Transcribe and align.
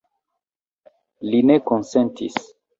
Li 1.29 1.43
ne 1.53 1.61
konsentis. 1.71 2.45